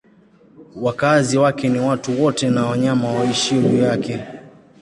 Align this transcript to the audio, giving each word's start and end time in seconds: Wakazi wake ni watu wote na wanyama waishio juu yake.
Wakazi 0.75 1.37
wake 1.37 1.69
ni 1.69 1.79
watu 1.79 2.23
wote 2.23 2.49
na 2.49 2.65
wanyama 2.65 3.11
waishio 3.13 3.61
juu 3.61 3.77
yake. 3.77 4.23